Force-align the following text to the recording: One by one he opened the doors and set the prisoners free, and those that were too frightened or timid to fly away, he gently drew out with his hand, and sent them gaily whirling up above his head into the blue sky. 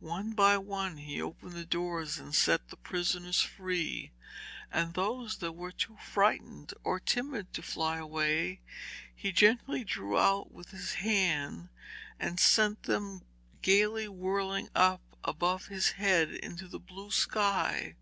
One 0.00 0.32
by 0.32 0.56
one 0.56 0.96
he 0.96 1.20
opened 1.20 1.52
the 1.52 1.66
doors 1.66 2.16
and 2.18 2.34
set 2.34 2.70
the 2.70 2.78
prisoners 2.78 3.42
free, 3.42 4.10
and 4.72 4.94
those 4.94 5.36
that 5.40 5.52
were 5.52 5.70
too 5.70 5.98
frightened 6.02 6.72
or 6.82 6.98
timid 6.98 7.52
to 7.52 7.60
fly 7.62 7.98
away, 7.98 8.62
he 9.14 9.32
gently 9.32 9.84
drew 9.84 10.16
out 10.18 10.50
with 10.50 10.70
his 10.70 10.94
hand, 10.94 11.68
and 12.18 12.40
sent 12.40 12.84
them 12.84 13.26
gaily 13.60 14.08
whirling 14.08 14.70
up 14.74 15.02
above 15.22 15.66
his 15.66 15.90
head 16.00 16.30
into 16.30 16.66
the 16.68 16.78
blue 16.80 17.10
sky. 17.10 17.96